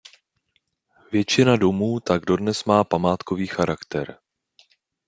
[1.11, 4.17] Většina domů tak dodnes má památkový charakter.